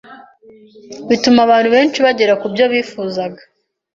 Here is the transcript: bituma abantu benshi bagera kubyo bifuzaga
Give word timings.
bituma 1.09 1.39
abantu 1.45 1.69
benshi 1.75 1.97
bagera 2.05 2.33
kubyo 2.41 2.65
bifuzaga 2.73 3.41